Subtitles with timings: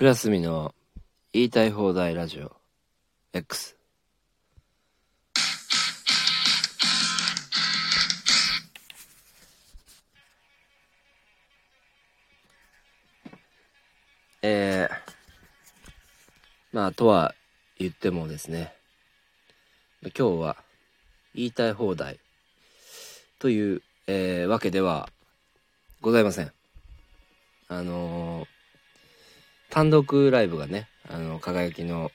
[0.00, 0.74] クラスミの
[1.34, 2.56] 言いたい放題ラジオ。
[3.34, 3.76] X
[14.40, 15.12] えー、
[16.72, 17.34] まあとは
[17.78, 18.72] 言ってもですね。
[20.02, 20.56] 今日は
[21.34, 22.18] 言いたい放題
[23.38, 25.10] という、えー、わけでは
[26.00, 26.52] ございません。
[27.68, 28.59] あのー、
[29.70, 32.10] 単独ライブがね、あの、輝きの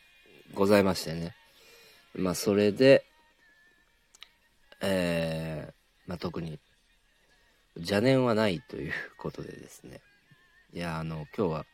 [0.54, 1.34] ございましてね。
[2.14, 3.06] まあ、それで、
[4.82, 5.74] えー、
[6.06, 6.60] まあ、特に、
[7.78, 10.02] 邪念はないということでですね。
[10.74, 11.66] いや、あの、今日は、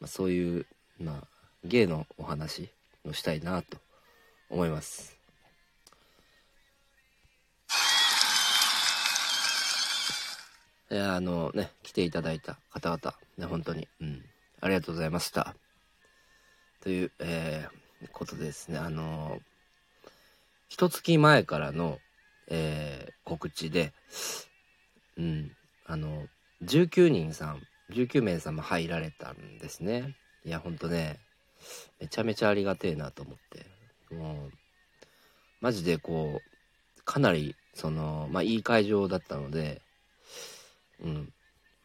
[0.00, 0.66] まあ、そういう、
[0.98, 1.28] まあ、
[1.62, 2.68] 芸のお話
[3.04, 3.78] をしたいなと
[4.50, 5.16] 思います。
[10.90, 14.24] いや、あのね、来ていただいた方々、ね、本当に、うん、
[14.66, 15.54] ありがとうございました。
[16.82, 19.38] という、えー、ことですね、あの
[20.68, 21.98] 一月前からの、
[22.48, 23.92] えー、告知で、
[25.16, 25.52] うん、
[25.86, 26.26] あの、
[26.64, 30.16] 19人さん、19名様入られたんですね。
[30.44, 31.20] いや、ほんとね、
[32.00, 34.52] めちゃめちゃありがてえなと思って、もう、
[35.60, 39.80] マジでこう、かなり、その、まあ、いい会場だったので、
[41.00, 41.32] うん。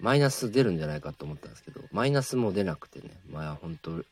[0.01, 4.03] マイナス出るんじゃないかと思ったんですけど、マイナスも出なくてね、まあ本当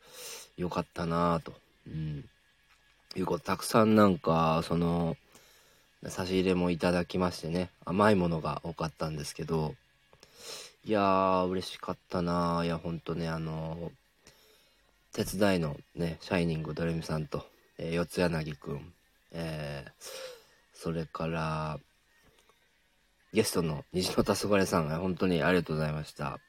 [0.56, 1.52] 良かったなぁと。
[1.86, 2.24] うん。
[3.16, 5.16] いうこと、たくさんなんか、その、
[6.06, 9.74] 差し入れもいただきましてね、甘いものが多かったんですけど、
[10.84, 12.64] いやー、嬉しかったなぁ。
[12.64, 13.90] いや、ほんとね、あの
[15.12, 17.44] 手伝いのね、シャイニングドレミさんと、
[17.78, 18.92] えー、四つ柳くん、
[19.32, 19.90] えー、
[20.72, 21.80] それから、
[23.32, 26.40] ゲストの虹の黄昏さんが本当にありがとうございました。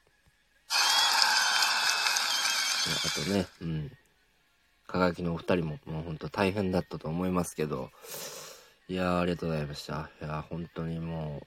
[3.04, 3.92] あとね、うん。
[4.88, 7.90] 輝きのお二人ももう本当大変だったと思いますけど、
[8.88, 10.10] いやーありがとうございました。
[10.20, 11.40] いやー本当にも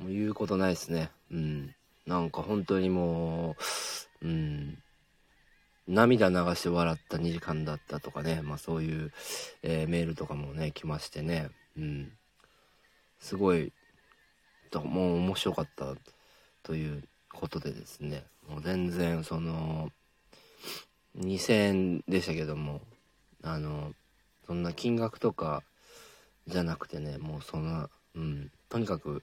[0.00, 1.10] う、もう言うことないですね。
[1.30, 1.74] うん。
[2.06, 3.56] なんか本当にも
[4.20, 4.78] う、うん。
[5.86, 9.12] 涙流して笑った2時間だったとかね、まあそういう、
[9.62, 12.12] えー、メールとかもね、来ましてね、うん。
[13.18, 13.72] すごい、
[14.74, 15.94] もう面白かった
[16.62, 19.90] ということでですね、もう全然その、
[21.18, 22.80] 2000円でしたけども、
[23.42, 23.92] あの、
[24.46, 25.62] そんな金額とか
[26.46, 29.22] じゃなくてね、もうそんな、うん、とにかく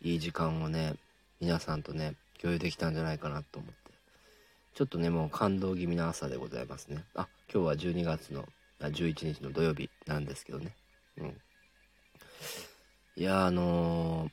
[0.00, 0.94] いい時間をね、
[1.40, 3.74] 皆さんとね、共有できたんじゃないかなと思って、
[4.74, 7.04] ちょっとね、もう感動気味な朝でございますね。
[7.14, 8.46] あ、今日は12月の、
[8.80, 10.74] あ11日の土曜日なんですけどね。
[11.18, 11.36] うん。
[13.16, 14.28] いや、あの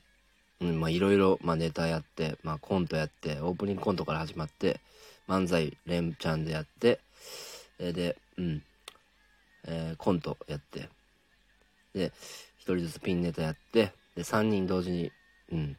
[0.60, 4.80] ー、うん、まあいろいろ、まあネタやって、まあコントやって、オープニングコントから始まって、
[5.28, 7.00] 漫才連チャンでやって、
[7.78, 8.62] えー、で、うん、
[9.66, 10.88] えー、コントやって、
[11.94, 12.12] で、
[12.58, 15.12] 一人ずつピンネタやって、で、三人同時に、
[15.52, 15.76] うん、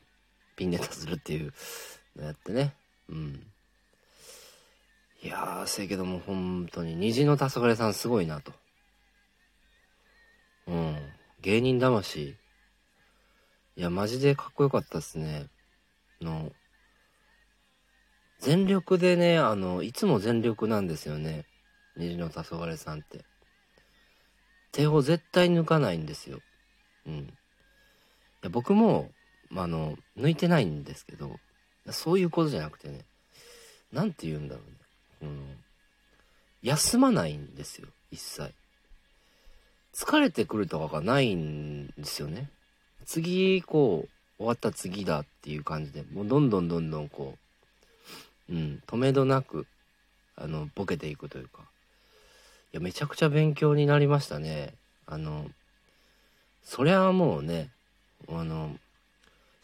[0.55, 1.53] ピンネタするっていう
[2.15, 2.73] のやってね、
[3.09, 3.45] うん。
[5.21, 8.53] いやー、せやけども本当に、虹の黄昏さんすごいなと。
[10.67, 10.97] うん。
[11.41, 12.37] 芸人魂
[13.75, 15.47] いや、マジでかっこよかったっすね。
[16.21, 16.51] の、
[18.39, 21.45] 全力でね、あの、いつも全力なんですよね。
[21.95, 23.25] 虹の黄昏さんって。
[24.71, 26.39] 手を絶対抜かないんですよ。
[27.07, 27.13] うん。
[27.13, 27.27] い
[28.41, 29.11] や僕も、
[29.49, 31.39] まあの、抜いてないんですけど、
[31.89, 33.05] そういうことじゃなくてね、
[33.91, 34.61] なんて言うんだろ
[35.21, 35.31] うね。
[35.31, 35.57] うん。
[36.61, 38.53] 休まないんですよ、一切。
[39.93, 42.49] 疲れてくるとかがないんですよね。
[43.03, 47.37] 次、こう、終わった次だっていう感じで、もうどんどんどんどんこ
[48.49, 49.67] う、うん、止めどなく、
[50.35, 51.63] あの、ボケていくというか。
[52.73, 54.73] いや、めちゃくちゃ勉強になりましたね。
[55.05, 55.49] あの、
[56.63, 57.69] そりゃもうね、
[58.29, 58.75] あの、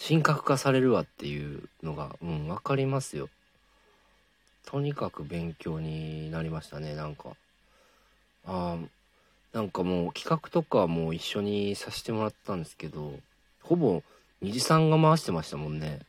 [0.06, 3.30] 神格化されるわっていうのが、うん、わかりますよ。
[4.66, 7.30] とにかく勉強になりましたね、なんか。
[8.46, 13.14] ああ、なんかもう企画とかも一緒にさせてもらったんですけど、
[13.70, 14.02] ほぼ
[14.42, 16.00] 虹さんが回してましたもんね。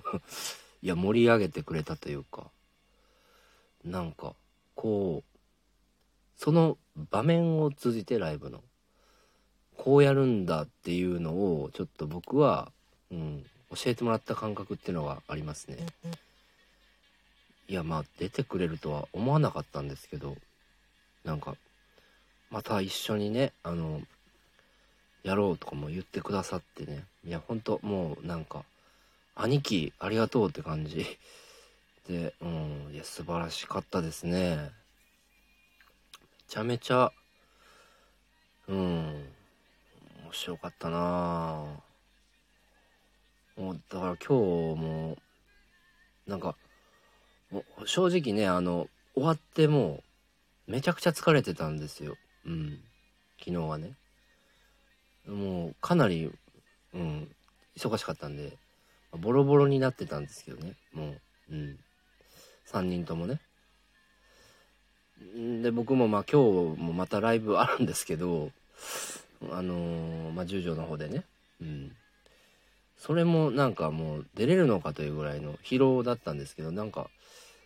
[0.80, 2.50] いや、盛り上げてくれたというか、
[3.84, 4.34] なんか、
[4.74, 5.38] こう、
[6.38, 6.78] その
[7.10, 8.64] 場面を通じてライブの、
[9.76, 12.72] こうやるんだっていうのを、ちょっと僕は、
[13.10, 13.44] うん、
[13.74, 15.76] 教えてもらった感覚っていうのがありますね。
[17.68, 20.34] いや、まあ、出てくれるとは思わなかったんですけど、
[21.24, 21.56] なんか、
[22.48, 24.00] また一緒にね、あの、
[25.26, 27.04] やろうとかも言ってくださってね。
[27.24, 28.64] いや、ほんと、もうなんか、
[29.34, 31.04] 兄貴、ありがとうって感じ。
[32.06, 34.56] で、うん、いや素晴らしかったですね。
[34.56, 34.70] め
[36.46, 37.10] ちゃめちゃ
[38.68, 38.76] うん
[40.22, 41.66] 面白かったな。
[43.56, 45.18] もうだから今日も
[46.28, 46.56] なんか
[47.84, 50.04] 正直ねあの終わっても
[50.68, 52.16] うめちゃくちゃ疲れてたんですよ。
[52.44, 52.78] うん。
[53.40, 53.96] 昨日はね。
[55.26, 56.30] もうかなり
[56.94, 57.28] うん
[57.76, 58.56] 忙しかったんで
[59.12, 60.74] ボロボロになってたんですけどね。
[60.92, 61.20] もう
[61.50, 61.78] うん。
[62.70, 63.40] 3人ともね。
[65.62, 68.50] で僕もまあ今日もまたライブあるんですけど
[69.50, 71.24] あのー、まあ十条の方でね。
[71.60, 71.92] うん。
[72.98, 77.08] それもなんかもう出れるのかというぐらいの疲労だったんですけどなんか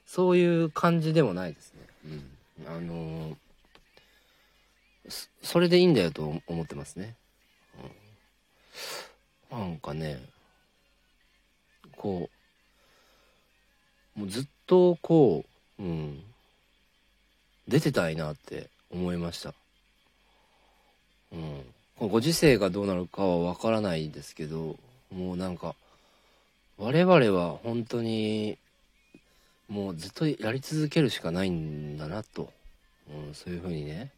[0.06, 1.80] そういう感じでもないですね。
[2.04, 2.76] うん。
[2.76, 3.36] あのー、
[5.42, 7.16] それでいいんだよと思ってますね、
[9.50, 10.20] なんかね
[11.96, 12.30] こ
[14.16, 15.44] うもうずっとこ
[15.78, 16.22] ううん
[17.68, 19.54] 出てたいなって思いました。
[21.32, 21.64] うん。
[21.96, 24.76] このご時世がどうなるかはわからないですけど
[25.14, 25.74] もうなんか
[26.78, 28.56] 我々は本当に
[29.68, 32.50] もうずっとやり続けるしかないんだなと、
[33.08, 34.10] うん、そういうふうにね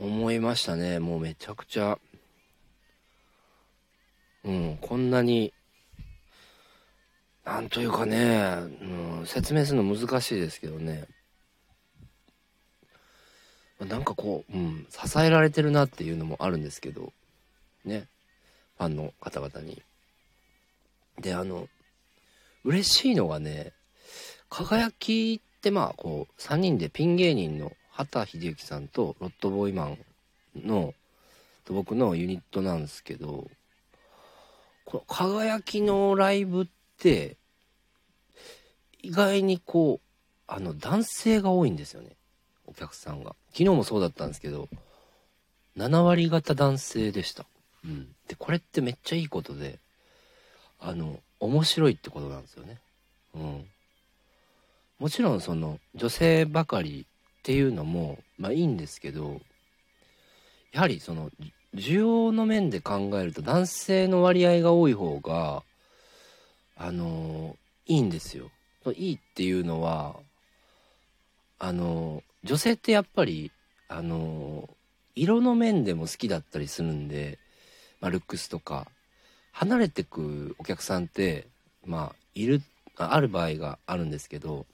[0.00, 1.00] 思いましたね。
[1.00, 1.98] もうめちゃくちゃ
[4.48, 4.78] うん。
[4.80, 5.52] こんなに
[7.48, 8.42] なんというかね、
[8.82, 11.06] うん、説明するの難しいですけどね。
[13.80, 17.10] なんかこう、うん、支えられてるなっていうのもあるんですけど
[17.86, 18.06] ね。
[18.76, 19.80] ファンの方々に。
[21.20, 21.68] で、あの、
[22.64, 23.72] 嬉しいのがね、
[24.50, 29.98] 輝きってまあ、こう、3人でピン芸人の畑秀之さんとロッドボーイマン
[30.54, 30.92] の、
[31.66, 33.48] 僕のユニットなんですけど、
[34.88, 36.66] この輝きのライブっ
[36.98, 37.36] て、
[39.02, 40.06] 意外にこう、
[40.46, 42.16] あの、男性が多いんですよね。
[42.64, 43.36] お客さんが。
[43.50, 44.70] 昨日もそうだったんですけど、
[45.76, 47.44] 7割方男性でした。
[47.84, 48.08] うん。
[48.28, 49.78] で、これってめっちゃいいことで、
[50.80, 52.78] あの、面白いってことなんですよね。
[53.34, 53.66] うん。
[55.00, 57.04] もちろんその、女性ばかり
[57.40, 59.42] っていうのも、まあいいんですけど、
[60.72, 61.30] やはりその、
[61.74, 65.62] 需要の面で考えると男性の割合が多い方が、
[66.76, 67.56] あの、
[67.86, 68.50] いいんですよ。
[68.94, 70.16] いいっていうのは、
[71.58, 73.52] あの、女性ってやっぱり、
[73.88, 74.68] あの、
[75.14, 77.38] 色の面でも好きだったりするんで、
[78.00, 78.86] まあ、ルックスとか
[79.52, 81.48] 離れてくお客さんって
[81.84, 82.62] まあいる
[82.96, 84.66] ある場合があるんですけど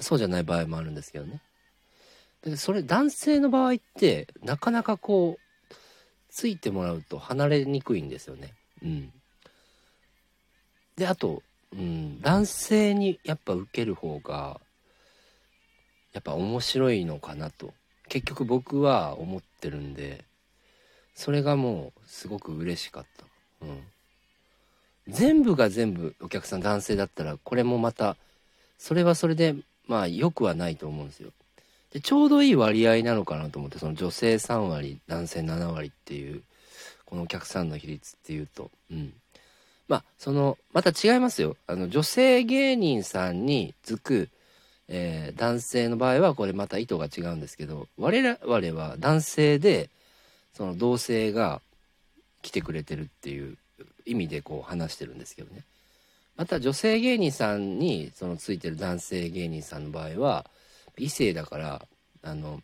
[0.00, 1.40] そうじゃない場合もあるんですけどね
[2.42, 5.43] でそれ男性の場合ってなかなかこう
[6.34, 8.52] ついてもらうと離れにくいんですよね
[8.82, 9.12] うん
[10.96, 11.42] であと、
[11.72, 14.60] うん、男性にやっぱ受ける方が
[16.12, 17.72] やっぱ面白いのかなと
[18.08, 20.24] 結局僕は思ってるんで
[21.14, 23.66] それがもうすごく嬉しかった。
[23.66, 23.82] うん。
[25.06, 28.16] 全部が全部お客さん男性だったらこれもまた
[28.78, 29.54] それはそれで
[29.86, 31.30] まあ良くはないと思うんですよ。
[31.94, 36.42] でちょうどいい割合なのかなと思ってその女性3割男性7割っていう
[37.04, 38.70] このお客さんの比率っていうと。
[38.90, 39.12] うん。
[39.86, 41.56] まあそのまた違いますよ。
[41.68, 44.28] あの女性芸人さんにつく、
[44.88, 48.38] えー、男性の場合はこれまた意図が違うんですけど我々
[48.72, 49.88] は男性で
[50.52, 51.60] その同性が
[52.42, 53.56] 来てくれてるっていう
[54.04, 55.62] 意味でこう話してるんですけどね。
[56.36, 60.46] また女性芸人さんにそのついてる男性芸人さんの場合は
[60.96, 61.86] 異性だから
[62.22, 62.60] あの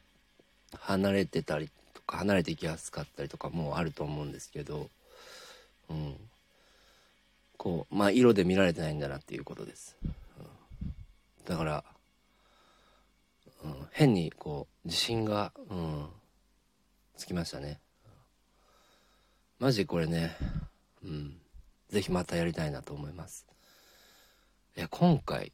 [0.79, 4.89] 離れてたりとか離れていきやすかったりとかもあると思うんですけど
[5.89, 6.17] うん。
[7.61, 10.09] こうまあ色で見られてないんだなっていうことです、うん、
[11.45, 11.85] だから、
[13.63, 16.07] うん、変にこう自信がうん
[17.19, 17.79] つきましたね。
[19.59, 20.35] マジこれね
[21.05, 21.37] うん
[21.91, 23.45] 是非またやりたいなと思います。
[24.75, 25.53] いや今回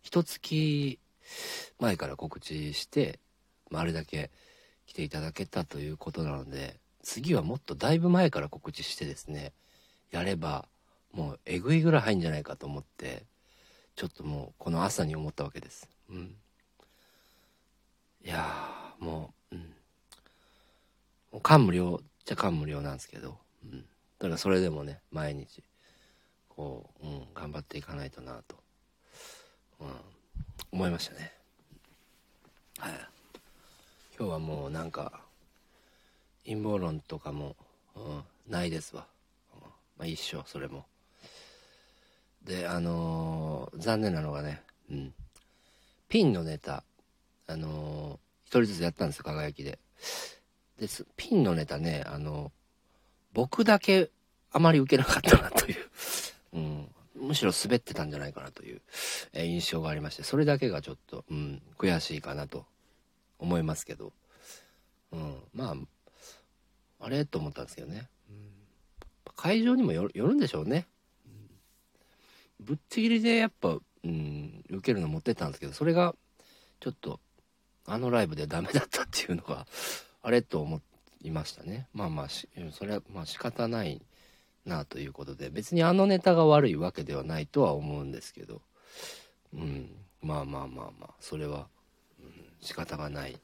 [0.00, 0.98] 一月
[1.78, 3.18] 前から告知して、
[3.70, 4.30] まあ、あれだけ
[4.86, 9.52] 来ていただけたということなので次はもっとだいぶ前から告知してですね
[10.10, 10.66] やれば
[11.12, 13.24] もうえぐいぐらい入んじゃないかと思って
[13.94, 15.88] ちょっともうこの朝に思ったわけです。
[16.10, 16.34] うん。
[18.24, 18.44] いや
[18.98, 19.56] もう
[21.32, 21.40] うん。
[21.40, 23.80] 感無量じゃ感無量なんですけど、うん。
[23.80, 23.84] だ
[24.18, 25.62] からそれでもね、毎日、
[26.48, 28.56] こう、うん、頑張っていかないとなと、
[29.80, 29.88] うん、
[30.76, 31.32] 思いましたね。
[32.78, 32.92] はい。
[34.18, 35.22] 今日はもうなんか、
[36.44, 37.56] 陰謀論とかも、
[37.94, 39.06] うん、ないですわ。
[39.54, 40.84] うん、まあ一緒、それも。
[42.44, 45.14] で、あのー、残念なのがね、うん。
[46.10, 46.84] ピンのネタ、
[47.46, 49.78] あのー一人ずつやったんですよ、輝きで。
[50.78, 51.06] です。
[51.16, 52.52] ピンのネタね、あの
[53.32, 54.10] 僕だけ
[54.52, 55.75] あまり受けなかったなという、
[57.26, 58.80] むしろ滑ってたんじゃないかなという、
[59.32, 62.64] えー印象がありまして、それだけがちょっと、うん、悔しいかなと
[63.38, 64.12] 思いますけど、
[65.12, 68.08] うん、まあ、あれと思ったんですけどね。
[68.30, 68.50] うん
[69.34, 70.86] 会場にもよるんでしょうね。
[71.26, 76.14] うんぶっちぎりでやっぱ、うん、受けるの持ってったんですけど、それが、
[76.80, 77.20] ちょっと、
[77.86, 79.66] あのライブでダメだったっていうのが、
[80.22, 80.80] あれと思
[81.22, 81.88] いましたね。
[81.92, 84.00] まあまあ、それはまあ仕方ない
[84.66, 88.60] なということで、別にあのネタが悪いわけではないとは思うんですけど、
[89.54, 89.90] うん、
[90.22, 91.68] まあまあまあまあ、それは、
[92.20, 93.38] うん、仕方がない、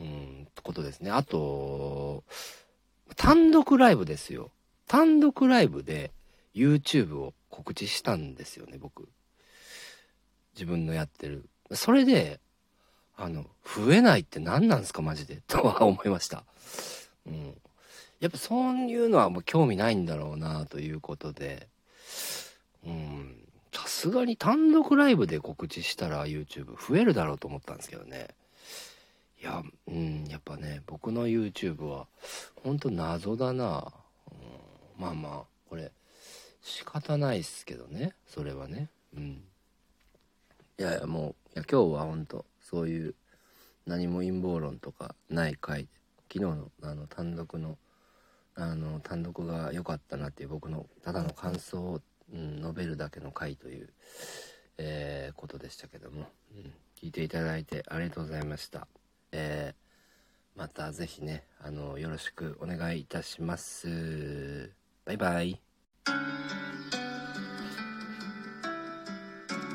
[0.00, 1.10] うん、ことですね。
[1.10, 2.24] あと、
[3.16, 4.50] 単独ライブですよ。
[4.86, 6.12] 単独ライブで
[6.54, 9.08] YouTube を告知したんですよね、僕。
[10.54, 11.48] 自分のやってる。
[11.72, 12.40] それで、
[13.16, 15.42] あの、増えないって何なんすか、マジで。
[15.46, 16.44] とは思いました。
[17.26, 17.54] うん。
[18.20, 21.68] やっぱそういうのはもう興味ないんだろうな、ということで。
[22.84, 23.48] うん。
[23.72, 28.28] さすがに単独ライブで告知したら YouTube 増えるだろうと思ったんですけどね。
[29.40, 32.08] いや、うん、やっぱね、僕の YouTube は、
[32.64, 33.92] ほんと謎だな。
[34.32, 35.92] うん、まあまあ、これ、
[36.60, 38.88] 仕方ないっすけどね、それはね。
[39.16, 39.44] うん。
[40.78, 43.14] いやいや、もう、いや今日はほんと、そういう、
[43.86, 45.86] 何も陰謀論とかない回、
[46.32, 47.78] 昨日の、あの、単独の、
[48.58, 52.00] あの、単独が良かったなっていう僕の、ただの感想を、
[52.32, 53.88] うん、述べるだけの回という、
[54.78, 58.88] えーことでしたけども、うん、聞いていただいてありがとうございました。
[59.32, 59.88] えー
[60.58, 64.72] また是非ね、あの、よろしくお願いいたします。
[65.04, 65.62] バイバイ。